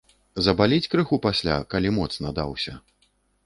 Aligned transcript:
Забаліць 0.45 0.89
крыху 0.93 1.21
пасля, 1.27 1.59
калі 1.75 1.95
моцна 2.01 2.27
даўся. 2.41 2.73